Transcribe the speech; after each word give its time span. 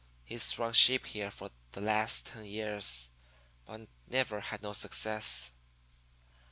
He's 0.25 0.57
run 0.57 0.73
sheep 0.73 1.05
here 1.05 1.29
for 1.29 1.51
the 1.73 1.79
last 1.81 2.25
ten 2.25 2.43
years, 2.45 3.11
but 3.67 3.87
never 4.07 4.39
had 4.39 4.63
no 4.63 4.73
success.' 4.73 5.51